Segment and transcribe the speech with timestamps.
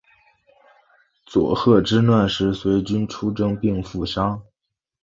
[1.27, 4.41] 佐贺之乱时随军出征并负伤。